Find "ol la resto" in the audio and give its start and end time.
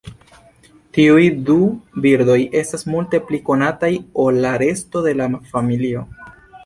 4.25-5.05